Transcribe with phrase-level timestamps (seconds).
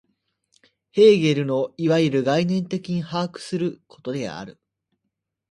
[0.89, 4.59] ヘーゲルのいわゆる概念的に把握することである。